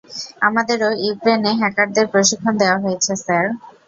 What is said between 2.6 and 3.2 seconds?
দেওয়া হয়েছে,